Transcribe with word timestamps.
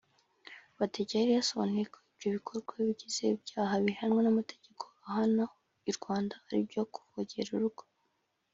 Badege 0.77 1.13
yari 1.19 1.31
yasobanuye 1.35 1.83
ko 1.93 1.97
ibyo 2.11 2.29
bikorwa 2.37 2.71
bigize 2.87 3.23
ibyaha 3.35 3.73
bihanwa 3.85 4.19
n’amategeko 4.23 4.83
ahana 5.07 5.43
y’u 5.85 5.95
Rwanda 5.99 6.33
aribyo 6.47 6.81
kuvogera 6.93 7.49
urugo 7.57 7.83